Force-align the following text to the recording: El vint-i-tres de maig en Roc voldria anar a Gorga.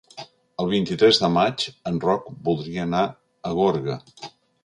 El 0.61 0.69
vint-i-tres 0.69 1.19
de 1.23 1.29
maig 1.33 1.65
en 1.91 2.01
Roc 2.07 2.25
voldria 2.49 2.85
anar 2.87 3.05
a 3.51 3.55
Gorga. 3.61 3.99